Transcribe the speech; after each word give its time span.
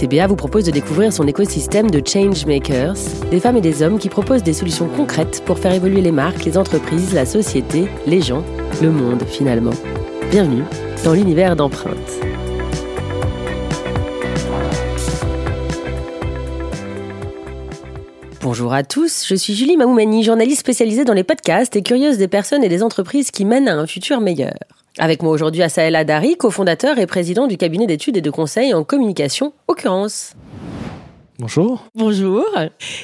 CBA 0.00 0.28
vous 0.28 0.36
propose 0.36 0.64
de 0.64 0.70
découvrir 0.70 1.12
son 1.12 1.26
écosystème 1.26 1.90
de 1.90 2.00
changemakers, 2.02 2.94
des 3.30 3.38
femmes 3.38 3.58
et 3.58 3.60
des 3.60 3.82
hommes 3.82 3.98
qui 3.98 4.08
proposent 4.08 4.42
des 4.42 4.54
solutions 4.54 4.88
concrètes 4.88 5.42
pour 5.44 5.58
faire 5.58 5.74
évoluer 5.74 6.00
les 6.00 6.10
marques, 6.10 6.46
les 6.46 6.56
entreprises, 6.56 7.12
la 7.12 7.26
société, 7.26 7.86
les 8.06 8.22
gens, 8.22 8.42
le 8.80 8.90
monde 8.90 9.22
finalement. 9.24 9.74
Bienvenue 10.30 10.62
dans 11.04 11.12
l'univers 11.12 11.54
d'empreinte. 11.54 11.98
Bonjour 18.40 18.72
à 18.72 18.84
tous, 18.84 19.26
je 19.26 19.34
suis 19.34 19.54
Julie 19.54 19.76
Mamoumani, 19.76 20.24
journaliste 20.24 20.60
spécialisée 20.60 21.04
dans 21.04 21.12
les 21.12 21.24
podcasts 21.24 21.76
et 21.76 21.82
curieuse 21.82 22.16
des 22.16 22.26
personnes 22.26 22.64
et 22.64 22.70
des 22.70 22.82
entreprises 22.82 23.30
qui 23.30 23.44
mènent 23.44 23.68
à 23.68 23.76
un 23.76 23.86
futur 23.86 24.22
meilleur. 24.22 24.54
Avec 24.98 25.22
moi 25.22 25.32
aujourd'hui, 25.32 25.62
Asael 25.62 25.94
Adari, 25.94 26.36
cofondateur 26.36 26.98
et 26.98 27.06
président 27.06 27.46
du 27.46 27.56
cabinet 27.56 27.86
d'études 27.86 28.16
et 28.16 28.22
de 28.22 28.30
conseils 28.30 28.74
en 28.74 28.84
communication 28.84 29.52
Occurrence. 29.68 30.34
Bonjour. 31.40 31.86
Bonjour. 31.94 32.44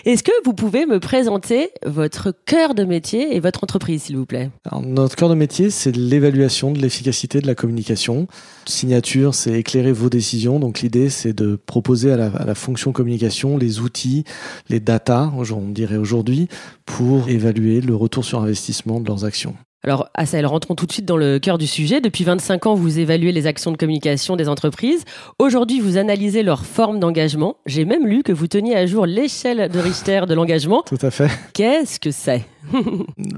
Est-ce 0.05 0.23
que 0.23 0.33
vous 0.45 0.53
pouvez 0.53 0.85
me 0.85 1.01
présenter 1.01 1.71
votre 1.87 2.35
cœur 2.45 2.75
de 2.75 2.85
métier 2.85 3.35
et 3.35 3.41
votre 3.41 3.65
entreprise, 3.65 4.03
s'il 4.03 4.19
vous 4.19 4.27
plaît? 4.27 4.51
Notre 4.83 5.17
cœur 5.17 5.31
de 5.31 5.35
métier, 5.35 5.71
c'est 5.71 5.97
l'évaluation 5.97 6.71
de 6.71 6.79
l'efficacité 6.79 7.41
de 7.41 7.47
la 7.47 7.55
communication. 7.55 8.27
Signature, 8.67 9.35
c'est 9.35 9.53
éclairer 9.53 9.93
vos 9.93 10.11
décisions. 10.11 10.61
Donc 10.61 10.81
l'idée, 10.81 11.09
c'est 11.09 11.33
de 11.33 11.57
proposer 11.57 12.13
à 12.13 12.19
la, 12.19 12.27
à 12.27 12.45
la, 12.45 12.55
fonction 12.55 12.93
communication 12.93 13.57
les 13.57 13.81
outils, 13.81 14.25
les 14.69 14.81
data, 14.81 15.33
on 15.35 15.69
dirait 15.71 15.97
aujourd'hui, 15.97 16.49
pour 16.85 17.31
évaluer 17.31 17.81
le 17.81 17.95
retour 17.95 18.27
sur 18.27 18.43
investissement 18.43 19.01
de 19.01 19.07
leurs 19.07 19.25
actions. 19.25 19.55
Alors, 19.85 20.09
Assaël, 20.15 20.47
rentrons 20.47 20.75
tout 20.75 20.87
de 20.87 20.93
suite 20.93 21.05
dans 21.05 21.17
le 21.17 21.39
cœur 21.39 21.59
du 21.59 21.67
sujet. 21.67 22.01
Depuis 22.01 22.25
25 22.25 22.67
ans, 22.67 22.75
vous 22.75 22.99
évaluez 22.99 23.31
les 23.31 23.47
actions 23.47 23.71
de 23.71 23.77
communication 23.77 24.35
des 24.35 24.49
entreprises. 24.49 25.05
Aujourd'hui, 25.39 25.81
vous 25.81 25.97
analysez 25.97 26.43
leur 26.43 26.67
forme 26.67 26.99
d'engagement. 26.99 27.59
J'ai 27.67 27.85
même 27.85 28.07
lu 28.07 28.23
que 28.23 28.33
vous 28.33 28.49
teniez 28.49 28.75
à 28.75 28.87
jour 28.87 29.07
l'échelle 29.07 29.71
de 29.71 29.79
Richter 29.79 30.23
de 30.27 30.35
l'engagement. 30.35 30.83
Tout 30.87 30.99
à 31.03 31.11
fait. 31.11 31.31
Qu'est-ce 31.55 32.01
que 32.01 32.11
c'est? 32.11 32.45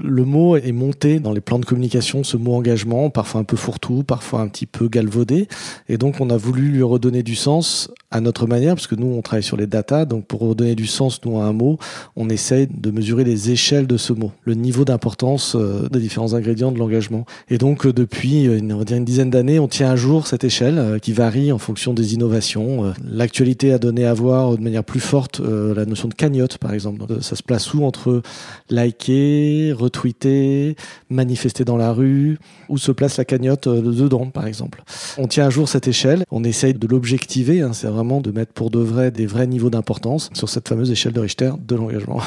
le 0.03 0.25
mot 0.25 0.55
est 0.57 0.71
monté 0.71 1.19
dans 1.19 1.33
les 1.33 1.41
plans 1.41 1.59
de 1.59 1.65
communication, 1.65 2.23
ce 2.23 2.37
mot 2.37 2.55
engagement, 2.55 3.09
parfois 3.09 3.41
un 3.41 3.43
peu 3.43 3.57
fourre-tout, 3.57 4.03
parfois 4.03 4.41
un 4.41 4.47
petit 4.47 4.65
peu 4.65 4.87
galvaudé. 4.87 5.47
Et 5.87 5.97
donc, 5.97 6.19
on 6.19 6.29
a 6.29 6.37
voulu 6.37 6.69
lui 6.69 6.83
redonner 6.83 7.23
du 7.23 7.35
sens 7.35 7.89
à 8.11 8.21
notre 8.21 8.47
manière, 8.47 8.75
parce 8.75 8.87
que 8.87 8.95
nous, 8.95 9.07
on 9.07 9.21
travaille 9.21 9.43
sur 9.43 9.57
les 9.57 9.67
datas. 9.67 10.05
Donc, 10.05 10.25
pour 10.25 10.41
redonner 10.41 10.75
du 10.75 10.87
sens, 10.87 11.21
nous, 11.25 11.39
à 11.39 11.43
un 11.43 11.53
mot, 11.53 11.77
on 12.15 12.29
essaye 12.29 12.67
de 12.67 12.91
mesurer 12.91 13.23
les 13.23 13.51
échelles 13.51 13.87
de 13.87 13.97
ce 13.97 14.13
mot, 14.13 14.31
le 14.43 14.55
niveau 14.55 14.85
d'importance 14.85 15.55
euh, 15.55 15.87
des 15.89 15.99
différents 15.99 16.33
ingrédients 16.33 16.71
de 16.71 16.79
l'engagement. 16.79 17.25
Et 17.49 17.57
donc, 17.57 17.85
euh, 17.85 17.93
depuis, 17.93 18.47
euh, 18.47 18.59
on 18.71 18.77
va 18.77 18.83
dire 18.83 18.97
une 18.97 19.05
dizaine 19.05 19.29
d'années, 19.29 19.59
on 19.59 19.67
tient 19.67 19.91
à 19.91 19.95
jour 19.95 20.27
cette 20.27 20.43
échelle 20.43 20.99
qui 21.01 21.13
varie 21.13 21.51
en 21.51 21.57
fonction 21.57 21.93
des 21.93 22.13
innovations. 22.13 22.93
L'actualité 23.03 23.73
a 23.73 23.77
donné 23.77 24.05
à 24.05 24.13
voir 24.13 24.57
de 24.57 24.61
manière 24.61 24.83
plus 24.83 24.99
forte 24.99 25.39
la 25.39 25.85
notion 25.85 26.07
de 26.07 26.13
cagnotte, 26.13 26.57
par 26.57 26.73
exemple. 26.73 27.05
Ça 27.21 27.35
se 27.35 27.43
place 27.43 27.73
où 27.73 27.83
entre 27.83 28.21
liker, 28.69 29.18
retweeter, 29.73 30.75
manifester 31.09 31.65
dans 31.65 31.77
la 31.77 31.91
rue, 31.91 32.37
où 32.69 32.77
se 32.77 32.91
place 32.91 33.17
la 33.17 33.25
cagnotte 33.25 33.67
euh, 33.67 33.81
dedans, 33.81 34.29
par 34.29 34.45
exemple. 34.47 34.83
On 35.17 35.27
tient 35.27 35.45
à 35.45 35.49
jour 35.49 35.67
cette 35.67 35.87
échelle, 35.87 36.23
on 36.31 36.43
essaye 36.43 36.73
de 36.73 36.87
l'objectiver, 36.87 37.61
hein, 37.61 37.73
c'est 37.73 37.87
vraiment 37.87 38.21
de 38.21 38.31
mettre 38.31 38.53
pour 38.53 38.69
de 38.69 38.79
vrai 38.79 39.11
des 39.11 39.25
vrais 39.25 39.47
niveaux 39.47 39.69
d'importance 39.69 40.29
sur 40.33 40.49
cette 40.49 40.67
fameuse 40.67 40.91
échelle 40.91 41.13
de 41.13 41.19
Richter 41.19 41.51
de 41.59 41.75
l'engagement. 41.75 42.21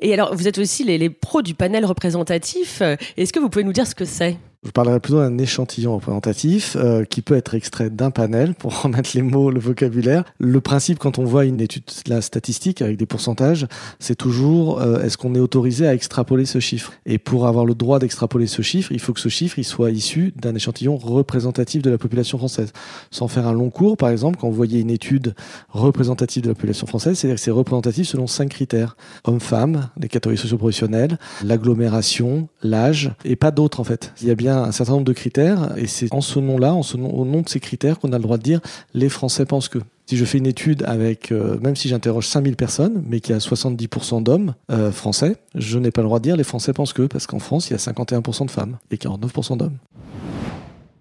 Et 0.00 0.12
alors, 0.12 0.34
vous 0.34 0.48
êtes 0.48 0.58
aussi 0.58 0.84
les, 0.84 0.98
les 0.98 1.10
pros 1.10 1.42
du 1.42 1.54
panel 1.54 1.84
représentatif. 1.84 2.82
Est-ce 3.16 3.32
que 3.32 3.38
vous 3.38 3.48
pouvez 3.48 3.64
nous 3.64 3.72
dire 3.72 3.86
ce 3.86 3.94
que 3.94 4.04
c'est? 4.04 4.36
Je 4.64 4.70
parlerai 4.70 5.00
plutôt 5.00 5.18
d'un 5.18 5.38
échantillon 5.38 5.96
représentatif 5.96 6.76
euh, 6.78 7.04
qui 7.04 7.20
peut 7.20 7.34
être 7.34 7.54
extrait 7.54 7.90
d'un 7.90 8.12
panel 8.12 8.54
pour 8.54 8.82
remettre 8.82 9.10
les 9.14 9.22
mots, 9.22 9.50
le 9.50 9.58
vocabulaire. 9.58 10.24
Le 10.38 10.60
principe 10.60 11.00
quand 11.00 11.18
on 11.18 11.24
voit 11.24 11.44
une 11.46 11.60
étude 11.60 11.82
la 12.06 12.20
statistique 12.20 12.80
avec 12.80 12.96
des 12.96 13.06
pourcentages, 13.06 13.66
c'est 13.98 14.14
toujours 14.14 14.80
euh, 14.80 15.02
est-ce 15.02 15.18
qu'on 15.18 15.34
est 15.34 15.40
autorisé 15.40 15.88
à 15.88 15.94
extrapoler 15.94 16.44
ce 16.44 16.60
chiffre? 16.60 16.92
Et 17.06 17.18
pour 17.18 17.48
avoir 17.48 17.64
le 17.64 17.74
droit 17.74 17.98
d'extrapoler 17.98 18.46
ce 18.46 18.62
chiffre, 18.62 18.92
il 18.92 19.00
faut 19.00 19.12
que 19.12 19.20
ce 19.20 19.28
chiffre 19.28 19.58
il 19.58 19.64
soit 19.64 19.90
issu 19.90 20.32
d'un 20.36 20.54
échantillon 20.54 20.96
représentatif 20.96 21.82
de 21.82 21.90
la 21.90 21.98
population 21.98 22.38
française. 22.38 22.72
Sans 23.10 23.26
faire 23.26 23.48
un 23.48 23.52
long 23.52 23.70
cours, 23.70 23.96
par 23.96 24.10
exemple, 24.10 24.38
quand 24.40 24.48
vous 24.48 24.54
voyez 24.54 24.80
une 24.80 24.90
étude 24.90 25.34
représentative 25.70 26.44
de 26.44 26.48
la 26.48 26.54
population 26.54 26.86
française, 26.86 27.18
c'est-à-dire 27.18 27.36
que 27.36 27.42
c'est 27.42 27.50
représentatif 27.50 28.06
selon 28.06 28.28
cinq 28.28 28.50
critères 28.50 28.96
hommes-femmes, 29.24 29.88
les 29.98 30.08
catégories 30.08 30.38
socio-professionnelles, 30.38 31.18
l'agglomération, 31.42 32.48
l'âge 32.62 33.12
et 33.24 33.34
pas 33.34 33.50
d'autres 33.50 33.80
en 33.80 33.84
fait. 33.84 34.12
Il 34.22 34.28
y 34.28 34.30
a 34.30 34.36
bien 34.36 34.51
un 34.58 34.72
certain 34.72 34.92
nombre 34.92 35.04
de 35.04 35.12
critères 35.12 35.72
et 35.76 35.86
c'est 35.86 36.12
en 36.12 36.20
ce 36.20 36.38
nom-là, 36.38 36.74
en 36.74 36.82
ce 36.82 36.96
nom, 36.96 37.10
au 37.10 37.24
nom 37.24 37.42
de 37.42 37.48
ces 37.48 37.60
critères 37.60 37.98
qu'on 37.98 38.12
a 38.12 38.16
le 38.16 38.22
droit 38.22 38.38
de 38.38 38.42
dire 38.42 38.60
les 38.94 39.08
Français 39.08 39.46
pensent 39.46 39.68
que. 39.68 39.78
Si 40.06 40.16
je 40.16 40.24
fais 40.24 40.38
une 40.38 40.46
étude 40.46 40.82
avec, 40.82 41.30
euh, 41.30 41.58
même 41.60 41.76
si 41.76 41.88
j'interroge 41.88 42.26
5000 42.26 42.56
personnes, 42.56 43.02
mais 43.08 43.20
qui 43.20 43.32
a 43.32 43.38
70% 43.38 44.22
d'hommes 44.22 44.54
euh, 44.70 44.90
français, 44.90 45.36
je 45.54 45.78
n'ai 45.78 45.90
pas 45.90 46.02
le 46.02 46.08
droit 46.08 46.18
de 46.18 46.24
dire 46.24 46.36
les 46.36 46.44
Français 46.44 46.72
pensent 46.72 46.92
que, 46.92 47.02
parce 47.02 47.26
qu'en 47.26 47.38
France, 47.38 47.70
il 47.70 47.72
y 47.72 47.76
a 47.76 47.78
51% 47.78 48.46
de 48.46 48.50
femmes 48.50 48.78
et 48.90 48.96
49% 48.96 49.56
d'hommes. 49.56 49.78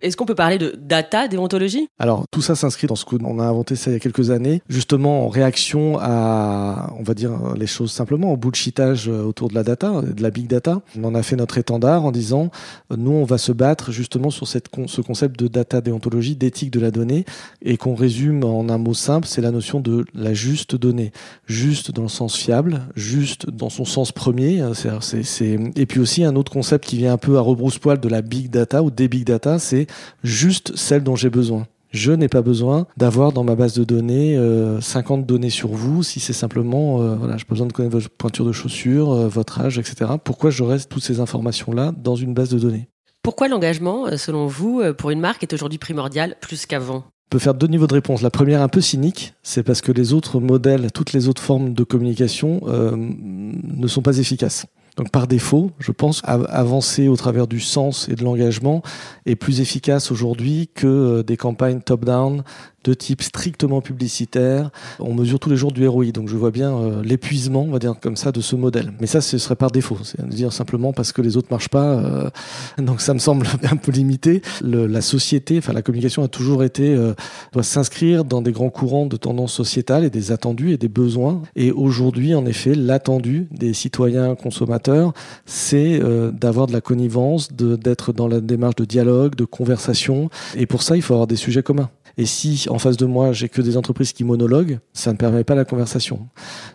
Est-ce 0.01 0.17
qu'on 0.17 0.25
peut 0.25 0.35
parler 0.35 0.57
de 0.57 0.75
data 0.79 1.27
déontologie 1.27 1.87
Alors, 1.99 2.25
tout 2.31 2.41
ça 2.41 2.55
s'inscrit 2.55 2.87
dans 2.87 2.95
ce 2.95 3.05
qu'on 3.05 3.39
a 3.39 3.43
inventé 3.43 3.75
ça 3.75 3.91
il 3.91 3.93
y 3.93 3.97
a 3.97 3.99
quelques 3.99 4.31
années, 4.31 4.61
justement 4.67 5.25
en 5.25 5.29
réaction 5.29 5.97
à, 5.99 6.93
on 6.99 7.03
va 7.03 7.13
dire 7.13 7.31
les 7.55 7.67
choses 7.67 7.91
simplement, 7.91 8.31
au 8.33 8.37
bullshitage 8.37 9.07
autour 9.07 9.49
de 9.49 9.55
la 9.55 9.63
data, 9.63 10.01
de 10.01 10.21
la 10.21 10.31
big 10.31 10.47
data. 10.47 10.81
On 10.97 11.03
en 11.03 11.15
a 11.15 11.23
fait 11.23 11.35
notre 11.35 11.57
étendard 11.57 12.05
en 12.05 12.11
disant, 12.11 12.49
nous, 12.95 13.11
on 13.11 13.25
va 13.25 13.37
se 13.37 13.51
battre 13.51 13.91
justement 13.91 14.31
sur 14.31 14.47
cette, 14.47 14.69
ce 14.87 15.01
concept 15.01 15.39
de 15.39 15.47
data 15.47 15.81
déontologie, 15.81 16.35
d'éthique 16.35 16.71
de 16.71 16.79
la 16.79 16.91
donnée, 16.91 17.25
et 17.61 17.77
qu'on 17.77 17.95
résume 17.95 18.43
en 18.43 18.69
un 18.69 18.77
mot 18.77 18.93
simple, 18.93 19.27
c'est 19.27 19.41
la 19.41 19.51
notion 19.51 19.79
de 19.79 20.05
la 20.13 20.33
juste 20.33 20.75
donnée. 20.75 21.11
Juste 21.45 21.91
dans 21.91 22.03
le 22.03 22.07
sens 22.07 22.35
fiable, 22.35 22.81
juste 22.95 23.49
dans 23.49 23.69
son 23.69 23.85
sens 23.85 24.11
premier. 24.11 24.63
C'est, 24.73 25.23
c'est, 25.23 25.59
Et 25.75 25.85
puis 25.85 25.99
aussi 25.99 26.23
un 26.23 26.35
autre 26.35 26.51
concept 26.51 26.85
qui 26.85 26.97
vient 26.97 27.13
un 27.13 27.17
peu 27.17 27.37
à 27.37 27.41
rebrousse-poil 27.41 27.99
de 27.99 28.09
la 28.09 28.21
big 28.21 28.49
data 28.49 28.81
ou 28.83 28.91
des 28.91 29.07
big 29.07 29.25
data, 29.25 29.59
c'est 29.59 29.87
juste 30.23 30.75
celle 30.75 31.03
dont 31.03 31.15
j'ai 31.15 31.29
besoin. 31.29 31.65
Je 31.91 32.13
n'ai 32.13 32.29
pas 32.29 32.41
besoin 32.41 32.87
d'avoir 32.95 33.33
dans 33.33 33.43
ma 33.43 33.55
base 33.55 33.73
de 33.73 33.83
données 33.83 34.37
50 34.79 35.19
euh, 35.19 35.23
données 35.23 35.49
sur 35.49 35.69
vous 35.69 36.03
si 36.03 36.21
c'est 36.21 36.33
simplement, 36.33 37.01
euh, 37.01 37.15
voilà, 37.15 37.37
j'ai 37.37 37.45
besoin 37.47 37.67
de 37.67 37.73
connaître 37.73 37.97
votre 37.97 38.09
pointure 38.09 38.45
de 38.45 38.53
chaussures, 38.53 39.11
euh, 39.11 39.27
votre 39.27 39.59
âge, 39.59 39.77
etc. 39.77 40.11
Pourquoi 40.23 40.51
je 40.51 40.63
reste 40.63 40.89
toutes 40.89 41.03
ces 41.03 41.19
informations-là 41.19 41.91
dans 41.97 42.15
une 42.15 42.33
base 42.33 42.49
de 42.49 42.59
données? 42.59 42.87
Pourquoi 43.23 43.49
l'engagement, 43.49 44.05
selon 44.17 44.47
vous, 44.47 44.81
pour 44.97 45.11
une 45.11 45.19
marque 45.19 45.43
est 45.43 45.53
aujourd'hui 45.53 45.77
primordial 45.77 46.37
plus 46.41 46.65
qu'avant? 46.65 47.03
On 47.27 47.29
peut 47.29 47.39
faire 47.39 47.53
deux 47.53 47.67
niveaux 47.67 47.87
de 47.87 47.93
réponse. 47.93 48.21
La 48.21 48.31
première, 48.31 48.61
un 48.61 48.67
peu 48.67 48.81
cynique, 48.81 49.35
c'est 49.43 49.61
parce 49.61 49.81
que 49.81 49.91
les 49.91 50.13
autres 50.13 50.39
modèles, 50.39 50.91
toutes 50.91 51.13
les 51.13 51.27
autres 51.27 51.41
formes 51.41 51.73
de 51.73 51.83
communication 51.83 52.61
ne 52.65 53.87
sont 53.87 54.01
pas 54.01 54.17
efficaces. 54.17 54.65
Donc 54.97 55.09
par 55.09 55.27
défaut, 55.27 55.71
je 55.79 55.91
pense 55.91 56.21
avancer 56.25 57.07
au 57.07 57.15
travers 57.15 57.47
du 57.47 57.59
sens 57.59 58.09
et 58.09 58.15
de 58.15 58.23
l'engagement 58.23 58.81
est 59.25 59.35
plus 59.35 59.61
efficace 59.61 60.11
aujourd'hui 60.11 60.69
que 60.73 60.87
euh, 60.87 61.23
des 61.23 61.37
campagnes 61.37 61.79
top-down 61.79 62.43
de 62.83 62.93
type 62.93 63.21
strictement 63.21 63.81
publicitaire. 63.81 64.71
On 64.99 65.13
mesure 65.13 65.39
tous 65.39 65.49
les 65.49 65.55
jours 65.55 65.71
du 65.71 65.87
ROI, 65.87 66.11
donc 66.11 66.27
je 66.27 66.35
vois 66.35 66.51
bien 66.51 66.75
euh, 66.75 67.03
l'épuisement, 67.03 67.63
on 67.63 67.71
va 67.71 67.79
dire 67.79 67.95
comme 68.01 68.15
ça, 68.15 68.31
de 68.31 68.41
ce 68.41 68.55
modèle. 68.55 68.93
Mais 68.99 69.07
ça, 69.07 69.21
ce 69.21 69.37
serait 69.37 69.55
par 69.55 69.71
défaut, 69.71 69.97
c'est 70.03 70.19
à 70.19 70.23
dire 70.23 70.51
simplement 70.51 70.93
parce 70.93 71.11
que 71.11 71.21
les 71.21 71.37
autres 71.37 71.49
marchent 71.51 71.69
pas. 71.69 71.85
Euh, 71.85 72.29
donc 72.77 73.01
ça 73.01 73.13
me 73.13 73.19
semble 73.19 73.47
un 73.71 73.75
peu 73.75 73.91
limité. 73.91 74.41
Le, 74.63 74.87
la 74.87 75.01
société, 75.01 75.57
enfin 75.59 75.73
la 75.73 75.81
communication 75.81 76.23
a 76.23 76.27
toujours 76.27 76.63
été 76.63 76.93
euh, 76.93 77.13
doit 77.53 77.63
s'inscrire 77.63 78.25
dans 78.25 78.41
des 78.41 78.51
grands 78.51 78.69
courants 78.69 79.05
de 79.05 79.17
tendances 79.17 79.53
sociétales 79.53 80.03
et 80.03 80.09
des 80.09 80.31
attendus 80.31 80.71
et 80.71 80.77
des 80.77 80.89
besoins. 80.89 81.41
Et 81.55 81.71
aujourd'hui, 81.71 82.33
en 82.33 82.45
effet, 82.45 82.73
l'attendu 82.73 83.47
des 83.51 83.73
citoyens 83.73 84.35
consommateurs, 84.35 85.13
c'est 85.45 85.99
d'avoir 86.33 86.67
de 86.67 86.73
la 86.73 86.81
connivence, 86.81 87.51
d'être 87.53 88.13
dans 88.13 88.27
la 88.27 88.41
démarche 88.41 88.75
de 88.75 88.85
dialogue, 88.85 89.35
de 89.35 89.45
conversation. 89.45 90.29
Et 90.55 90.65
pour 90.65 90.81
ça, 90.83 90.95
il 90.95 91.01
faut 91.01 91.13
avoir 91.13 91.27
des 91.27 91.35
sujets 91.35 91.63
communs. 91.63 91.89
Et 92.21 92.27
si 92.27 92.67
en 92.69 92.77
face 92.77 92.97
de 92.97 93.07
moi, 93.07 93.33
j'ai 93.33 93.49
que 93.49 93.63
des 93.63 93.77
entreprises 93.77 94.13
qui 94.13 94.23
monologuent, 94.23 94.77
ça 94.93 95.11
ne 95.11 95.17
permet 95.17 95.43
pas 95.43 95.55
la 95.55 95.65
conversation. 95.65 96.27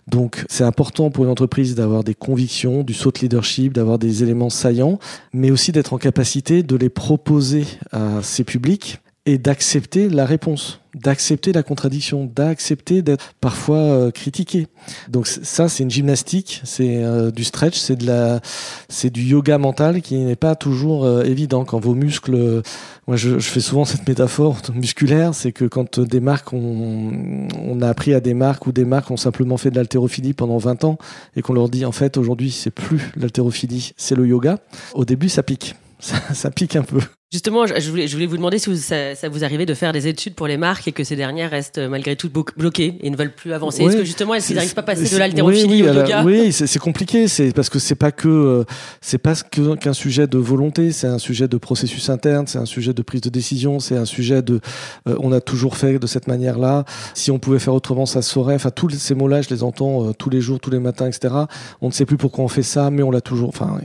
Donc, 0.08 0.44
c'est 0.48 0.64
important 0.64 1.08
pour 1.08 1.22
une 1.22 1.30
entreprise 1.30 1.76
d'avoir 1.76 2.02
des 2.02 2.16
convictions, 2.16 2.82
du 2.82 2.94
saut 2.94 3.12
de 3.12 3.20
leadership, 3.20 3.72
d'avoir 3.72 4.00
des 4.00 4.24
éléments 4.24 4.50
saillants, 4.50 4.98
mais 5.32 5.52
aussi 5.52 5.70
d'être 5.70 5.92
en 5.92 5.98
capacité 5.98 6.64
de 6.64 6.74
les 6.74 6.88
proposer 6.88 7.64
à 7.92 8.22
ses 8.22 8.42
publics 8.42 8.98
et 9.26 9.38
d'accepter 9.38 10.08
la 10.08 10.24
réponse 10.24 10.80
d'accepter 10.96 11.52
la 11.52 11.62
contradiction, 11.62 12.24
d'accepter 12.24 13.02
d'être 13.02 13.34
parfois 13.40 13.78
euh, 13.78 14.10
critiqué. 14.10 14.66
Donc 15.08 15.26
ça, 15.26 15.68
c'est 15.68 15.82
une 15.82 15.90
gymnastique, 15.90 16.62
c'est 16.64 17.04
euh, 17.04 17.30
du 17.30 17.44
stretch, 17.44 17.76
c'est 17.76 17.96
de 17.96 18.06
la, 18.06 18.40
c'est 18.88 19.10
du 19.10 19.22
yoga 19.22 19.58
mental 19.58 20.00
qui 20.00 20.16
n'est 20.16 20.36
pas 20.36 20.54
toujours 20.54 21.04
euh, 21.04 21.22
évident 21.24 21.64
quand 21.64 21.78
vos 21.78 21.94
muscles. 21.94 22.62
moi, 23.06 23.16
je, 23.16 23.38
fais 23.38 23.60
souvent 23.60 23.84
cette 23.84 24.08
métaphore 24.08 24.58
musculaire, 24.74 25.34
c'est 25.34 25.52
que 25.52 25.66
quand 25.66 26.00
des 26.00 26.20
marques 26.20 26.52
on, 26.52 27.46
on 27.60 27.82
a 27.82 27.88
appris 27.88 28.14
à 28.14 28.20
des 28.20 28.34
marques 28.34 28.66
ou 28.66 28.72
des 28.72 28.84
marques 28.84 29.10
ont 29.10 29.16
simplement 29.18 29.58
fait 29.58 29.70
de 29.70 29.76
l'haltérophilie 29.76 30.32
pendant 30.32 30.58
20 30.58 30.84
ans 30.84 30.98
et 31.36 31.42
qu'on 31.42 31.52
leur 31.52 31.68
dit 31.68 31.84
en 31.84 31.92
fait 31.92 32.16
aujourd'hui 32.16 32.50
c'est 32.50 32.70
plus 32.70 33.12
l'haltérophilie, 33.16 33.92
c'est 33.96 34.14
le 34.14 34.26
yoga. 34.26 34.58
Au 34.94 35.04
début, 35.04 35.28
ça 35.28 35.42
pique. 35.42 35.76
Ça 35.98 36.50
pique 36.50 36.76
un 36.76 36.82
peu. 36.82 37.00
Justement, 37.32 37.66
je 37.66 37.90
voulais, 37.90 38.06
je 38.06 38.14
voulais 38.14 38.26
vous 38.26 38.36
demander 38.36 38.60
si 38.60 38.70
vous, 38.70 38.76
ça, 38.76 39.16
ça, 39.16 39.28
vous 39.28 39.42
arrivait 39.42 39.66
de 39.66 39.74
faire 39.74 39.92
des 39.92 40.06
études 40.06 40.36
pour 40.36 40.46
les 40.46 40.56
marques 40.56 40.86
et 40.86 40.92
que 40.92 41.02
ces 41.02 41.16
dernières 41.16 41.50
restent 41.50 41.80
malgré 41.80 42.14
tout 42.14 42.30
bloquées 42.30 42.98
et 43.00 43.10
ne 43.10 43.16
veulent 43.16 43.34
plus 43.34 43.52
avancer. 43.52 43.82
Est-ce 43.82 43.96
que 43.96 44.04
justement, 44.04 44.34
est-ce 44.34 44.46
qu'ils 44.46 44.54
n'arrivent 44.54 44.74
pas 44.76 44.82
à 44.82 44.84
passer 44.84 45.12
de 45.12 45.18
l'haltérophilie 45.18 45.82
oui, 45.82 45.88
au 45.88 45.92
yoga 45.92 46.22
Oui, 46.22 46.52
c'est 46.52 46.78
compliqué. 46.78 47.26
C'est 47.26 47.52
parce 47.52 47.68
que 47.68 47.80
c'est 47.80 47.96
pas 47.96 48.12
que 48.12 48.28
euh, 48.28 48.64
c'est 49.00 49.18
pas 49.18 49.34
qu'un 49.34 49.92
sujet 49.92 50.28
de 50.28 50.38
volonté. 50.38 50.92
C'est 50.92 51.08
un 51.08 51.18
sujet 51.18 51.48
de 51.48 51.56
processus 51.56 52.10
interne. 52.10 52.46
C'est 52.46 52.58
un 52.58 52.64
sujet 52.64 52.94
de 52.94 53.02
prise 53.02 53.22
de 53.22 53.28
décision. 53.28 53.80
C'est 53.80 53.96
un 53.96 54.04
sujet 54.04 54.40
de 54.42 54.60
euh, 55.08 55.16
on 55.18 55.32
a 55.32 55.40
toujours 55.40 55.76
fait 55.76 55.98
de 55.98 56.06
cette 56.06 56.28
manière-là. 56.28 56.84
Si 57.14 57.32
on 57.32 57.40
pouvait 57.40 57.58
faire 57.58 57.74
autrement, 57.74 58.06
ça 58.06 58.22
se 58.22 58.30
saurait. 58.30 58.54
Enfin, 58.54 58.70
tous 58.70 58.90
ces 58.90 59.16
mots-là, 59.16 59.42
je 59.42 59.50
les 59.50 59.64
entends 59.64 60.06
euh, 60.06 60.12
tous 60.12 60.30
les 60.30 60.40
jours, 60.40 60.60
tous 60.60 60.70
les 60.70 60.78
matins, 60.78 61.08
etc. 61.08 61.34
On 61.80 61.88
ne 61.88 61.92
sait 61.92 62.06
plus 62.06 62.18
pourquoi 62.18 62.44
on 62.44 62.48
fait 62.48 62.62
ça, 62.62 62.90
mais 62.92 63.02
on 63.02 63.10
l'a 63.10 63.20
toujours. 63.20 63.48
Enfin, 63.48 63.80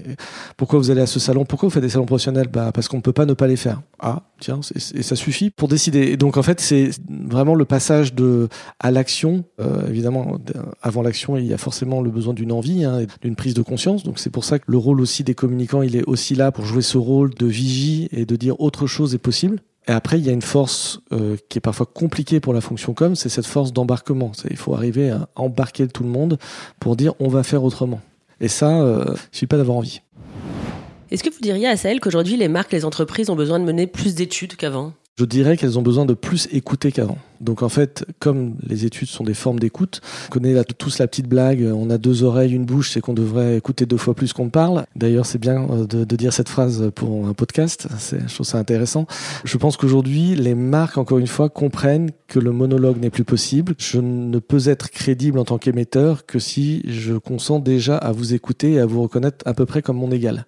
pourquoi 0.57 0.77
vous 0.77 0.91
allez 0.91 1.01
à 1.01 1.07
ce 1.07 1.19
salon? 1.19 1.43
Pourquoi 1.43 1.69
vous 1.69 1.73
faites 1.73 1.81
des 1.81 1.89
salons 1.89 2.05
professionnels? 2.05 2.47
Bah 2.53 2.71
parce 2.71 2.87
qu'on 2.87 2.97
ne 2.97 3.01
peut 3.01 3.13
pas 3.13 3.25
ne 3.31 3.35
pas 3.35 3.47
les 3.47 3.55
faire. 3.55 3.81
Ah, 3.99 4.23
tiens, 4.39 4.59
et 4.95 5.03
ça 5.03 5.15
suffit 5.15 5.49
pour 5.49 5.67
décider. 5.67 5.99
Et 5.99 6.17
donc 6.17 6.37
en 6.37 6.43
fait, 6.43 6.59
c'est 6.59 6.89
vraiment 7.09 7.55
le 7.55 7.65
passage 7.65 8.13
de 8.13 8.49
à 8.79 8.91
l'action. 8.91 9.43
Euh, 9.59 9.87
évidemment, 9.87 10.37
avant 10.81 11.01
l'action, 11.01 11.37
il 11.37 11.45
y 11.45 11.53
a 11.53 11.57
forcément 11.57 12.01
le 12.01 12.09
besoin 12.09 12.33
d'une 12.33 12.51
envie, 12.51 12.83
hein, 12.83 13.05
d'une 13.21 13.35
prise 13.35 13.53
de 13.53 13.61
conscience. 13.61 14.03
Donc 14.03 14.19
c'est 14.19 14.29
pour 14.29 14.43
ça 14.43 14.59
que 14.59 14.65
le 14.67 14.77
rôle 14.77 15.01
aussi 15.01 15.23
des 15.23 15.35
communicants, 15.35 15.81
il 15.81 15.95
est 15.95 16.03
aussi 16.03 16.35
là 16.35 16.51
pour 16.51 16.65
jouer 16.65 16.81
ce 16.81 16.97
rôle 16.97 17.33
de 17.33 17.45
vigie 17.45 18.07
et 18.11 18.25
de 18.25 18.35
dire 18.35 18.59
autre 18.59 18.87
chose 18.87 19.13
est 19.13 19.19
possible. 19.19 19.59
Et 19.87 19.91
après, 19.91 20.19
il 20.19 20.25
y 20.25 20.29
a 20.29 20.33
une 20.33 20.43
force 20.43 21.01
euh, 21.11 21.37
qui 21.49 21.57
est 21.57 21.61
parfois 21.61 21.87
compliquée 21.87 22.39
pour 22.39 22.53
la 22.53 22.61
fonction 22.61 22.93
com, 22.93 23.15
c'est 23.15 23.29
cette 23.29 23.47
force 23.47 23.73
d'embarquement. 23.73 24.31
Il 24.49 24.57
faut 24.57 24.75
arriver 24.75 25.09
à 25.09 25.27
embarquer 25.35 25.87
tout 25.87 26.03
le 26.03 26.09
monde 26.09 26.37
pour 26.79 26.95
dire 26.95 27.13
on 27.19 27.29
va 27.29 27.43
faire 27.43 27.63
autrement. 27.63 27.99
Et 28.39 28.47
ça, 28.47 28.81
euh, 28.81 29.05
il 29.07 29.35
suffit 29.35 29.47
pas 29.47 29.57
d'avoir 29.57 29.77
envie. 29.77 30.01
Est-ce 31.11 31.25
que 31.25 31.29
vous 31.29 31.41
diriez 31.41 31.67
à 31.67 31.75
Sahel 31.75 31.99
qu'aujourd'hui, 31.99 32.37
les 32.37 32.47
marques, 32.47 32.71
les 32.71 32.85
entreprises 32.85 33.29
ont 33.29 33.35
besoin 33.35 33.59
de 33.59 33.65
mener 33.65 33.85
plus 33.85 34.15
d'études 34.15 34.55
qu'avant? 34.55 34.93
Je 35.19 35.25
dirais 35.25 35.57
qu'elles 35.57 35.77
ont 35.77 35.81
besoin 35.81 36.05
de 36.05 36.13
plus 36.13 36.47
écouter 36.53 36.93
qu'avant. 36.93 37.17
Donc 37.41 37.63
en 37.63 37.69
fait, 37.69 38.05
comme 38.19 38.55
les 38.65 38.85
études 38.85 39.09
sont 39.09 39.25
des 39.25 39.33
formes 39.33 39.59
d'écoute, 39.59 39.99
on 40.29 40.31
connaît 40.31 40.63
tous 40.77 40.99
la 40.99 41.07
petite 41.07 41.27
blague, 41.27 41.69
on 41.75 41.89
a 41.89 41.97
deux 41.97 42.23
oreilles, 42.23 42.53
une 42.53 42.63
bouche, 42.63 42.91
c'est 42.91 43.01
qu'on 43.01 43.13
devrait 43.13 43.57
écouter 43.57 43.85
deux 43.85 43.97
fois 43.97 44.13
plus 44.13 44.31
qu'on 44.31 44.49
parle. 44.49 44.85
D'ailleurs, 44.95 45.25
c'est 45.25 45.37
bien 45.37 45.67
euh, 45.69 45.85
de, 45.85 46.05
de, 46.05 46.15
dire 46.15 46.31
cette 46.31 46.47
phrase 46.47 46.89
pour 46.95 47.27
un 47.27 47.33
podcast, 47.33 47.89
je 48.09 48.33
trouve 48.33 48.45
ça 48.45 48.57
intéressant. 48.57 49.05
Je 49.43 49.57
pense 49.57 49.75
qu'aujourd'hui, 49.75 50.35
les 50.35 50.55
marques, 50.55 50.97
encore 50.97 51.17
une 51.17 51.27
fois, 51.27 51.49
comprennent 51.49 52.11
que 52.27 52.39
le 52.39 52.53
monologue 52.53 53.01
n'est 53.01 53.09
plus 53.09 53.25
possible. 53.25 53.73
Je 53.77 53.99
ne 53.99 54.39
peux 54.39 54.69
être 54.69 54.89
crédible 54.89 55.39
en 55.39 55.43
tant 55.43 55.57
qu'émetteur 55.57 56.25
que 56.25 56.39
si 56.39 56.83
je 56.89 57.15
consens 57.15 57.59
déjà 57.59 57.97
à 57.97 58.13
vous 58.13 58.33
écouter 58.33 58.73
et 58.73 58.79
à 58.79 58.85
vous 58.85 59.01
reconnaître 59.01 59.45
à 59.45 59.53
peu 59.53 59.65
près 59.65 59.81
comme 59.81 59.97
mon 59.97 60.11
égal. 60.11 60.45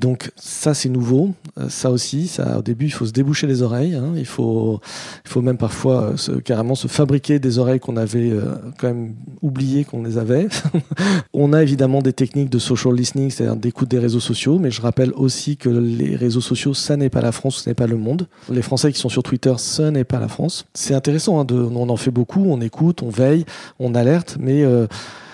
Donc 0.00 0.30
ça 0.36 0.74
c'est 0.74 0.88
nouveau, 0.88 1.34
euh, 1.58 1.68
ça 1.68 1.90
aussi, 1.90 2.28
ça 2.28 2.58
au 2.58 2.62
début 2.62 2.86
il 2.86 2.90
faut 2.90 3.06
se 3.06 3.12
déboucher 3.12 3.46
les 3.46 3.62
oreilles, 3.62 3.94
hein. 3.94 4.12
il 4.16 4.26
faut 4.26 4.80
il 5.24 5.30
faut 5.30 5.42
même 5.42 5.58
parfois 5.58 6.02
euh, 6.02 6.16
se, 6.16 6.32
carrément 6.32 6.74
se 6.74 6.88
fabriquer 6.88 7.38
des 7.38 7.58
oreilles 7.58 7.80
qu'on 7.80 7.96
avait 7.96 8.30
euh, 8.30 8.54
quand 8.78 8.88
même 8.88 9.14
oublié 9.42 9.84
qu'on 9.84 10.02
les 10.02 10.18
avait. 10.18 10.48
On 11.32 11.52
a 11.52 11.62
évidemment 11.62 12.02
des 12.02 12.12
techniques 12.12 12.50
de 12.50 12.58
social 12.58 12.94
listening, 12.94 13.30
c'est-à-dire 13.30 13.56
d'écoute 13.56 13.88
des 13.88 13.98
réseaux 13.98 14.20
sociaux, 14.20 14.58
mais 14.58 14.70
je 14.70 14.80
rappelle 14.80 15.12
aussi 15.14 15.56
que 15.56 15.68
les 15.68 16.16
réseaux 16.16 16.40
sociaux 16.40 16.74
ça 16.74 16.96
n'est 16.96 17.10
pas 17.10 17.20
la 17.20 17.32
France, 17.32 17.62
ce 17.62 17.70
n'est 17.70 17.74
pas 17.74 17.86
le 17.86 17.96
monde. 17.96 18.26
Les 18.50 18.62
Français 18.62 18.92
qui 18.92 18.98
sont 18.98 19.08
sur 19.08 19.22
Twitter, 19.22 19.54
ce 19.58 19.82
n'est 19.82 20.04
pas 20.04 20.18
la 20.18 20.28
France. 20.28 20.66
C'est 20.74 20.94
intéressant, 20.94 21.40
hein, 21.40 21.44
de, 21.44 21.54
on 21.54 21.88
en 21.88 21.96
fait 21.96 22.10
beaucoup, 22.10 22.44
on 22.48 22.60
écoute, 22.60 23.02
on 23.02 23.10
veille, 23.10 23.44
on 23.78 23.94
alerte, 23.94 24.36
mais 24.40 24.64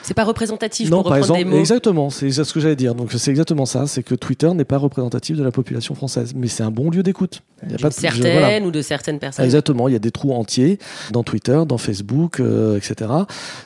c'est 0.04 0.14
pas 0.14 0.24
représentatif 0.24 0.90
non, 0.90 1.02
pour 1.02 1.10
par 1.10 1.18
exemple, 1.18 1.38
des 1.38 1.44
mots. 1.44 1.58
Exactement, 1.58 2.10
c'est 2.10 2.30
ce 2.30 2.52
que 2.52 2.60
j'allais 2.60 2.76
dire. 2.76 2.94
Donc 2.94 3.10
c'est 3.12 3.30
exactement 3.30 3.66
ça, 3.66 3.86
c'est 3.86 4.02
que 4.02 4.14
Twitter 4.14 4.52
n'est 4.52 4.64
pas 4.64 4.78
représentatif 4.78 5.36
de 5.36 5.42
la 5.42 5.50
population 5.50 5.94
française, 5.94 6.32
mais 6.36 6.48
c'est 6.48 6.62
un 6.62 6.70
bon 6.70 6.90
lieu 6.90 7.02
d'écoute. 7.02 7.42
Il 7.64 7.72
y 7.72 7.74
a 7.74 7.78
pas 7.78 7.88
de 7.88 7.94
certaines 7.94 8.66
ou 8.66 8.70
de 8.70 8.82
certaines 8.82 9.18
personnes. 9.18 9.44
Exactement, 9.44 9.88
il 9.88 9.92
y 9.92 9.96
a 9.96 10.00
des 10.00 10.10
trous 10.10 10.32
entiers 10.32 10.78
dans 11.10 11.22
Twitter, 11.22 11.62
dans 11.66 11.78
Facebook, 11.78 12.40
euh, 12.40 12.76
etc. 12.76 13.10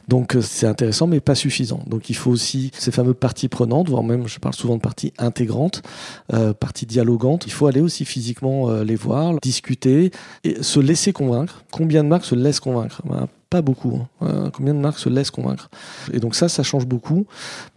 Donc 0.06 0.36
euh, 0.36 0.40
c'est 0.40 0.66
intéressant, 0.66 1.06
mais 1.06 1.20
pas 1.20 1.34
suffisant. 1.34 1.80
Donc 1.86 2.10
il 2.10 2.14
faut 2.14 2.30
aussi 2.30 2.70
ces 2.74 2.92
fameux 2.92 3.14
parties 3.14 3.48
prenantes, 3.48 3.88
voire 3.88 4.02
même, 4.02 4.28
je 4.28 4.38
parle 4.38 4.54
souvent 4.54 4.76
de 4.76 4.80
parties 4.80 5.12
intégrantes, 5.18 5.82
euh, 6.32 6.52
parties 6.52 6.86
dialogantes. 6.86 7.46
Il 7.46 7.52
faut 7.52 7.66
aller 7.66 7.80
aussi 7.80 8.04
physiquement 8.04 8.70
euh, 8.70 8.84
les 8.84 8.96
voir, 8.96 9.34
discuter 9.40 10.12
et 10.44 10.62
se 10.62 10.80
laisser 10.80 11.12
convaincre. 11.12 11.64
Combien 11.72 12.04
de 12.04 12.08
marques 12.08 12.24
se 12.24 12.34
laissent 12.34 12.60
convaincre? 12.60 13.02
Pas 13.50 13.62
beaucoup. 13.62 14.00
Hein. 14.20 14.50
combien 14.52 14.74
de 14.74 14.78
marques 14.78 14.98
se 14.98 15.08
laissent 15.08 15.30
convaincre? 15.30 15.70
Et 16.12 16.20
donc 16.20 16.34
ça, 16.34 16.48
ça 16.48 16.62
change 16.62 16.86
beaucoup 16.86 17.26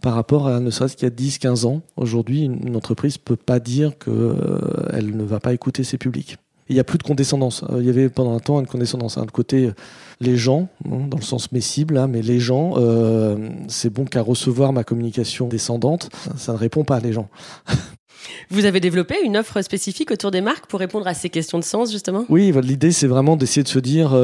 par 0.00 0.14
rapport 0.14 0.46
à 0.46 0.60
ne 0.60 0.70
serait-ce 0.70 0.96
qu'il 0.96 1.08
y 1.08 1.10
a 1.10 1.14
10-15 1.14 1.66
ans. 1.66 1.82
Aujourd'hui, 1.96 2.44
une 2.44 2.76
entreprise 2.76 3.18
peut 3.18 3.36
pas 3.36 3.60
dire 3.60 3.98
qu'elle 3.98 4.12
euh, 4.12 5.12
ne 5.12 5.24
va 5.24 5.40
pas 5.40 5.52
écouter 5.52 5.84
ses 5.84 5.98
publics. 5.98 6.36
Il 6.68 6.74
n'y 6.74 6.80
a 6.80 6.84
plus 6.84 6.98
de 6.98 7.02
condescendance. 7.02 7.64
Euh, 7.70 7.80
il 7.80 7.86
y 7.86 7.90
avait 7.90 8.08
pendant 8.08 8.34
un 8.34 8.40
temps 8.40 8.60
une 8.60 8.66
condescendance. 8.66 9.18
D'un 9.18 9.26
côté, 9.26 9.66
euh, 9.66 9.74
les 10.20 10.36
gens, 10.36 10.68
hein, 10.86 11.06
dans 11.08 11.18
le 11.18 11.22
sens 11.22 11.52
messible, 11.52 11.98
hein, 11.98 12.06
mais 12.06 12.22
les 12.22 12.40
gens, 12.40 12.74
c'est 13.68 13.90
bon 13.90 14.04
qu'à 14.04 14.22
recevoir 14.22 14.72
ma 14.72 14.84
communication 14.84 15.48
descendante, 15.48 16.10
ça 16.36 16.52
ne 16.52 16.58
répond 16.58 16.84
pas 16.84 16.96
à 16.96 17.00
les 17.00 17.12
gens. 17.12 17.28
Vous 18.50 18.64
avez 18.64 18.80
développé 18.80 19.16
une 19.24 19.36
offre 19.36 19.62
spécifique 19.62 20.10
autour 20.10 20.30
des 20.30 20.40
marques 20.40 20.66
pour 20.66 20.80
répondre 20.80 21.06
à 21.06 21.14
ces 21.14 21.30
questions 21.30 21.58
de 21.58 21.64
sens, 21.64 21.90
justement? 21.90 22.24
Oui, 22.28 22.52
l'idée, 22.62 22.92
c'est 22.92 23.06
vraiment 23.06 23.36
d'essayer 23.36 23.62
de 23.62 23.68
se 23.68 23.78
dire, 23.78 24.14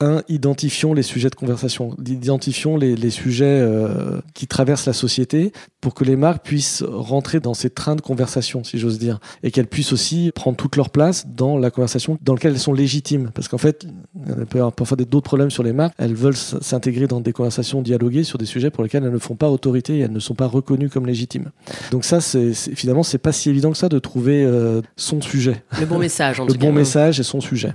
un, 0.00 0.22
identifions 0.28 0.94
les 0.94 1.02
sujets 1.02 1.30
de 1.30 1.34
conversation, 1.34 1.96
identifions 2.06 2.76
les, 2.76 2.94
les 2.94 3.10
sujets 3.10 3.44
euh, 3.46 4.20
qui 4.34 4.46
traversent 4.46 4.86
la 4.86 4.92
société 4.92 5.52
pour 5.80 5.94
que 5.94 6.04
les 6.04 6.16
marques 6.16 6.44
puissent 6.44 6.82
rentrer 6.86 7.40
dans 7.40 7.54
ces 7.54 7.70
trains 7.70 7.96
de 7.96 8.00
conversation, 8.00 8.64
si 8.64 8.78
j'ose 8.78 8.98
dire, 8.98 9.18
et 9.42 9.50
qu'elles 9.50 9.66
puissent 9.66 9.92
aussi 9.92 10.30
prendre 10.34 10.56
toute 10.56 10.76
leur 10.76 10.90
place 10.90 11.26
dans 11.26 11.56
la 11.56 11.70
conversation 11.70 12.18
dans 12.22 12.34
laquelle 12.34 12.52
elles 12.52 12.60
sont 12.60 12.72
légitimes. 12.72 13.30
Parce 13.34 13.48
qu'en 13.48 13.58
fait, 13.58 13.86
il 14.26 14.46
peut 14.46 14.58
y 14.58 14.60
avoir 14.60 14.72
parfois 14.72 14.96
d'autres 14.96 15.20
problèmes 15.20 15.50
sur 15.50 15.62
les 15.62 15.72
marques. 15.72 15.94
Elles 15.98 16.14
veulent 16.14 16.36
s'intégrer 16.36 17.06
dans 17.06 17.20
des 17.20 17.32
conversations 17.32 17.82
dialoguées 17.82 18.24
sur 18.24 18.38
des 18.38 18.46
sujets 18.46 18.70
pour 18.70 18.82
lesquels 18.82 19.04
elles 19.04 19.12
ne 19.12 19.18
font 19.18 19.36
pas 19.36 19.50
autorité 19.50 19.98
et 19.98 20.00
elles 20.00 20.12
ne 20.12 20.20
sont 20.20 20.34
pas 20.34 20.46
reconnues 20.46 20.88
comme 20.90 21.06
légitimes. 21.06 21.50
Donc 21.90 22.04
ça, 22.04 22.20
c'est 22.20 22.52
finalement, 22.52 22.97
c'est 23.02 23.18
pas 23.18 23.32
si 23.32 23.50
évident 23.50 23.70
que 23.70 23.76
ça 23.78 23.88
de 23.88 23.98
trouver 23.98 24.44
euh, 24.44 24.82
son 24.96 25.20
sujet. 25.20 25.62
Le 25.78 25.86
bon 25.86 25.98
message, 25.98 26.40
en 26.40 26.44
Le 26.46 26.52
tout 26.52 26.58
bon 26.58 26.72
message 26.72 27.20
et 27.20 27.22
son 27.22 27.40
sujet. 27.40 27.72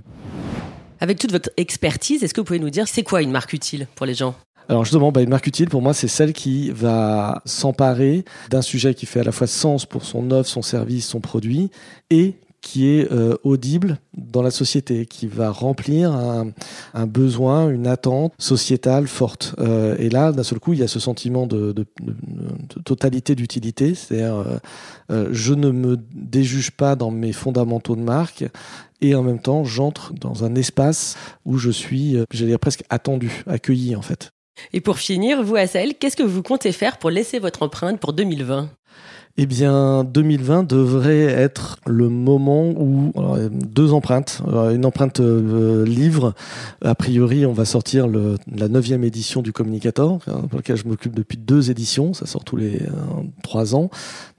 Avec 0.99 1.19
toute 1.19 1.31
votre 1.31 1.49
expertise, 1.57 2.23
est-ce 2.23 2.33
que 2.33 2.41
vous 2.41 2.45
pouvez 2.45 2.59
nous 2.59 2.69
dire 2.69 2.87
c'est 2.87 3.03
quoi 3.03 3.21
une 3.21 3.31
marque 3.31 3.53
utile 3.53 3.87
pour 3.95 4.05
les 4.05 4.13
gens? 4.13 4.35
Alors 4.69 4.85
justement, 4.85 5.11
bah, 5.11 5.21
une 5.21 5.29
marque 5.29 5.47
utile 5.47 5.67
pour 5.67 5.81
moi, 5.81 5.93
c'est 5.93 6.07
celle 6.07 6.31
qui 6.31 6.71
va 6.71 7.41
s'emparer 7.45 8.23
d'un 8.49 8.61
sujet 8.61 8.93
qui 8.93 9.05
fait 9.05 9.19
à 9.19 9.23
la 9.23 9.31
fois 9.31 9.47
sens 9.47 9.85
pour 9.85 10.05
son 10.05 10.31
offre, 10.31 10.49
son 10.49 10.61
service, 10.61 11.05
son 11.07 11.19
produit, 11.19 11.69
et 12.09 12.35
qui 12.63 12.87
est 12.87 13.11
euh, 13.11 13.35
audible 13.43 13.99
dans 14.17 14.41
la 14.41 14.49
société, 14.49 15.05
qui 15.05 15.27
va 15.27 15.51
remplir 15.51 16.13
un, 16.13 17.05
besoin, 17.05 17.69
une 17.69 17.87
attente 17.87 18.33
sociétale 18.39 19.07
forte. 19.07 19.53
Euh, 19.59 19.97
et 19.99 20.09
là, 20.09 20.31
d'un 20.31 20.43
seul 20.43 20.59
coup, 20.59 20.71
il 20.71 20.79
y 20.79 20.83
a 20.83 20.87
ce 20.87 20.99
sentiment 20.99 21.45
de, 21.45 21.75
totalité 22.85 23.35
d'utilité, 23.35 23.93
c'est-à-dire 23.93 24.45
euh, 25.11 25.27
je 25.31 25.53
ne 25.53 25.71
me 25.71 25.97
déjuge 26.15 26.71
pas 26.71 26.95
dans 26.95 27.11
mes 27.11 27.33
fondamentaux 27.33 27.97
de 27.97 28.01
marque 28.01 28.45
et 29.01 29.13
en 29.13 29.23
même 29.23 29.39
temps, 29.39 29.65
j'entre 29.65 30.13
dans 30.13 30.45
un 30.45 30.55
espace 30.55 31.17
où 31.45 31.57
je 31.57 31.69
suis, 31.69 32.15
j'allais 32.31 32.51
dire 32.51 32.59
presque 32.59 32.85
attendu, 32.89 33.43
accueilli 33.45 33.97
en 33.97 34.01
fait. 34.01 34.31
Et 34.71 34.79
pour 34.79 34.99
finir, 34.99 35.43
vous, 35.43 35.57
Assel, 35.57 35.95
qu'est-ce 35.95 36.15
que 36.15 36.23
vous 36.23 36.43
comptez 36.43 36.71
faire 36.71 36.97
pour 36.97 37.09
laisser 37.09 37.39
votre 37.39 37.63
empreinte 37.63 37.99
pour 37.99 38.13
2020 38.13 38.69
eh 39.35 39.47
bien, 39.47 40.03
2020 40.03 40.61
devrait 40.61 41.23
être 41.23 41.79
le 41.87 42.07
moment 42.07 42.69
où 42.69 43.11
alors, 43.17 43.39
deux 43.49 43.91
empreintes, 43.91 44.43
une 44.47 44.85
empreinte 44.85 45.21
euh, 45.21 45.83
livre. 45.85 46.35
A 46.83 46.93
priori, 46.93 47.43
on 47.47 47.51
va 47.51 47.65
sortir 47.65 48.07
la 48.07 48.67
neuvième 48.67 49.03
édition 49.03 49.41
du 49.41 49.51
Communicator, 49.51 50.19
hein, 50.27 50.41
pour 50.47 50.59
lequel 50.59 50.77
je 50.77 50.87
m'occupe 50.87 51.15
depuis 51.15 51.39
deux 51.39 51.71
éditions. 51.71 52.13
Ça 52.13 52.27
sort 52.27 52.43
tous 52.43 52.57
les 52.57 52.75
euh, 52.75 52.91
trois 53.41 53.73
ans. 53.73 53.89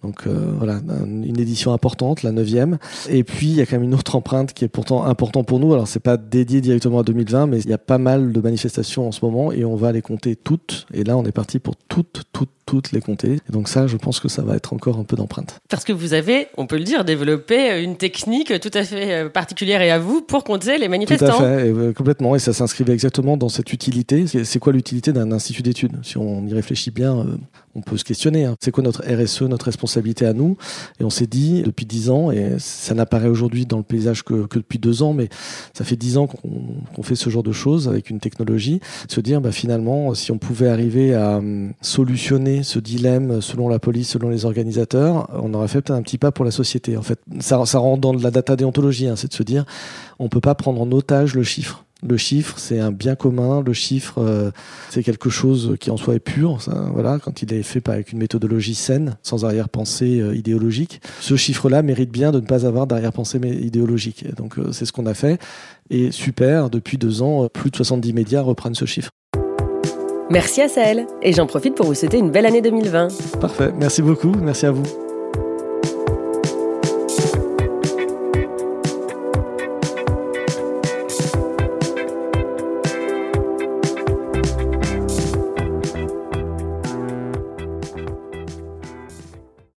Donc 0.04 0.28
euh, 0.28 0.52
voilà, 0.58 0.80
une 1.04 1.40
édition 1.40 1.72
importante, 1.72 2.22
la 2.22 2.30
neuvième. 2.30 2.78
Et 3.08 3.24
puis 3.24 3.48
il 3.48 3.56
y 3.56 3.62
a 3.62 3.66
quand 3.66 3.76
même 3.76 3.84
une 3.84 3.94
autre 3.94 4.14
empreinte 4.14 4.52
qui 4.52 4.64
est 4.64 4.68
pourtant 4.68 5.06
importante 5.06 5.48
pour 5.48 5.58
nous. 5.58 5.72
Alors 5.72 5.88
c'est 5.88 5.98
pas 5.98 6.16
dédié 6.16 6.60
directement 6.60 7.00
à 7.00 7.02
2020, 7.02 7.48
mais 7.48 7.58
il 7.58 7.68
y 7.68 7.72
a 7.72 7.78
pas 7.78 7.98
mal 7.98 8.30
de 8.30 8.40
manifestations 8.40 9.08
en 9.08 9.12
ce 9.12 9.24
moment 9.24 9.50
et 9.50 9.64
on 9.64 9.74
va 9.74 9.90
les 9.90 10.02
compter 10.02 10.36
toutes. 10.36 10.86
Et 10.94 11.02
là, 11.02 11.16
on 11.16 11.24
est 11.24 11.32
parti 11.32 11.58
pour 11.58 11.74
toutes, 11.88 12.22
toutes 12.32 12.50
toutes 12.66 12.92
les 12.92 13.00
compter. 13.00 13.34
Et 13.48 13.52
donc 13.52 13.68
ça, 13.68 13.86
je 13.86 13.96
pense 13.96 14.20
que 14.20 14.28
ça 14.28 14.42
va 14.42 14.56
être 14.56 14.72
encore 14.72 14.98
un 14.98 15.04
peu 15.04 15.16
d'empreinte. 15.16 15.58
Parce 15.68 15.84
que 15.84 15.92
vous 15.92 16.14
avez, 16.14 16.48
on 16.56 16.66
peut 16.66 16.78
le 16.78 16.84
dire, 16.84 17.04
développé 17.04 17.82
une 17.82 17.96
technique 17.96 18.58
tout 18.60 18.70
à 18.74 18.84
fait 18.84 19.28
particulière 19.30 19.82
et 19.82 19.90
à 19.90 19.98
vous 19.98 20.20
pour 20.20 20.44
compter 20.44 20.78
les 20.78 20.88
manifestants. 20.88 21.38
Tout 21.38 21.44
à 21.44 21.58
fait, 21.58 21.94
complètement. 21.94 22.36
Et 22.36 22.38
ça 22.38 22.52
s'inscrivait 22.52 22.92
exactement 22.92 23.36
dans 23.36 23.48
cette 23.48 23.72
utilité. 23.72 24.24
C'est 24.26 24.58
quoi 24.58 24.72
l'utilité 24.72 25.12
d'un 25.12 25.32
institut 25.32 25.62
d'études? 25.62 25.98
Si 26.02 26.16
on 26.16 26.46
y 26.46 26.54
réfléchit 26.54 26.90
bien, 26.90 27.26
on 27.74 27.80
peut 27.80 27.96
se 27.96 28.04
questionner. 28.04 28.44
Hein. 28.44 28.56
C'est 28.60 28.70
quoi 28.70 28.82
notre 28.82 29.02
RSE, 29.02 29.42
notre 29.42 29.66
responsabilité 29.66 30.26
à 30.26 30.32
nous? 30.32 30.56
Et 31.00 31.04
on 31.04 31.10
s'est 31.10 31.26
dit 31.26 31.62
depuis 31.62 31.86
dix 31.86 32.10
ans, 32.10 32.30
et 32.30 32.56
ça 32.58 32.94
n'apparaît 32.94 33.28
aujourd'hui 33.28 33.66
dans 33.66 33.78
le 33.78 33.82
paysage 33.82 34.22
que, 34.22 34.46
depuis 34.54 34.78
deux 34.78 35.02
ans, 35.02 35.12
mais 35.12 35.28
ça 35.72 35.84
fait 35.84 35.96
dix 35.96 36.18
ans 36.18 36.26
qu'on 36.26 37.02
fait 37.02 37.16
ce 37.16 37.30
genre 37.30 37.42
de 37.42 37.52
choses 37.52 37.88
avec 37.88 38.10
une 38.10 38.20
technologie, 38.20 38.80
de 39.08 39.12
se 39.12 39.20
dire 39.20 39.40
bah, 39.40 39.52
finalement, 39.52 40.14
si 40.14 40.32
on 40.32 40.38
pouvait 40.38 40.68
arriver 40.68 41.14
à 41.14 41.38
hum, 41.38 41.72
solutionner 41.80 42.62
ce 42.62 42.78
dilemme 42.78 43.40
selon 43.40 43.68
la 43.68 43.78
police, 43.78 44.10
selon 44.10 44.28
les 44.28 44.44
organisateurs, 44.44 45.28
on 45.32 45.52
aurait 45.54 45.68
fait 45.68 45.82
peut-être 45.82 45.98
un 45.98 46.02
petit 46.02 46.18
pas 46.18 46.32
pour 46.32 46.44
la 46.44 46.50
société. 46.50 46.96
En 46.96 47.02
fait, 47.02 47.20
ça, 47.40 47.64
ça 47.66 47.78
rentre 47.78 48.00
dans 48.00 48.12
la 48.12 48.30
data 48.30 48.56
déontologie, 48.56 49.08
hein, 49.08 49.16
c'est 49.16 49.28
de 49.28 49.34
se 49.34 49.42
dire, 49.42 49.64
on 50.18 50.28
peut 50.28 50.40
pas 50.40 50.54
prendre 50.54 50.80
en 50.80 50.90
otage 50.92 51.34
le 51.34 51.42
chiffre. 51.42 51.84
Le 52.06 52.16
chiffre, 52.18 52.58
c'est 52.58 52.78
un 52.78 52.92
bien 52.92 53.14
commun. 53.14 53.62
Le 53.64 53.72
chiffre, 53.72 54.18
euh, 54.18 54.50
c'est 54.90 55.02
quelque 55.02 55.30
chose 55.30 55.76
qui 55.80 55.90
en 55.90 55.96
soi 55.96 56.14
est 56.14 56.20
pur. 56.20 56.58
voilà, 56.92 57.18
quand 57.18 57.42
il 57.42 57.52
est 57.54 57.62
fait 57.62 57.88
avec 57.88 58.12
une 58.12 58.18
méthodologie 58.18 58.74
saine, 58.74 59.16
sans 59.22 59.44
arrière-pensée 59.44 60.20
euh, 60.20 60.36
idéologique. 60.36 61.00
Ce 61.20 61.36
chiffre-là 61.36 61.82
mérite 61.82 62.10
bien 62.10 62.30
de 62.30 62.40
ne 62.40 62.46
pas 62.46 62.66
avoir 62.66 62.86
d'arrière-pensée 62.86 63.38
idéologique. 63.38 64.26
donc, 64.36 64.58
euh, 64.58 64.72
c'est 64.72 64.84
ce 64.84 64.92
qu'on 64.92 65.06
a 65.06 65.14
fait. 65.14 65.40
Et 65.88 66.10
super, 66.10 66.68
depuis 66.68 66.98
deux 66.98 67.22
ans, 67.22 67.48
plus 67.48 67.70
de 67.70 67.76
70 67.76 68.12
médias 68.12 68.42
reprennent 68.42 68.74
ce 68.74 68.84
chiffre. 68.84 69.10
Merci 70.30 70.62
à 70.62 70.68
Sahel. 70.68 71.06
Et 71.22 71.32
j'en 71.32 71.46
profite 71.46 71.74
pour 71.74 71.86
vous 71.86 71.94
souhaiter 71.94 72.18
une 72.18 72.30
belle 72.30 72.46
année 72.46 72.62
2020. 72.62 73.08
Parfait. 73.40 73.72
Merci 73.78 74.02
beaucoup. 74.02 74.32
Merci 74.42 74.66
à 74.66 74.70
vous. 74.70 75.03